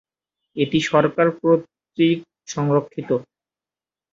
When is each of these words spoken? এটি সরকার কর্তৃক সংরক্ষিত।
এটি 0.55 0.79
সরকার 0.89 1.27
কর্তৃক 1.39 2.19
সংরক্ষিত। 2.47 3.09